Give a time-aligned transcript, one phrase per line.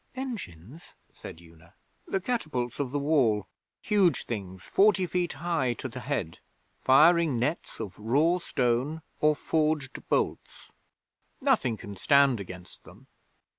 [0.15, 1.75] "''Engines?' said Una.
[2.07, 3.45] 'The catapults of the Wall
[3.83, 6.39] huge things forty feet high to the head
[6.79, 10.71] firing nets of raw stone or forged bolts.
[11.39, 13.05] Nothing can stand against them.